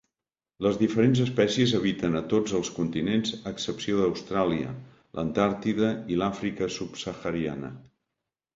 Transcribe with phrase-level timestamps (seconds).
[0.67, 4.73] Les diferents espècies habiten a tots els continents a excepció d'Austràlia,
[5.21, 7.75] l'Antàrtida i l'Àfrica subsahariana.